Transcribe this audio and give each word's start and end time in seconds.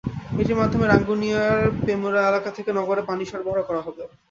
এটির 0.39 0.59
মাধ্যমে 0.61 0.85
রাঙ্গুনিয়ার 0.87 1.57
পোমরা 1.79 2.21
এলাকা 2.29 2.49
থেকে 2.57 2.71
নগরে 2.79 3.01
পানি 3.09 3.23
সরবরাহ 3.31 3.65
করা 3.69 3.81
হবে। 3.85 4.03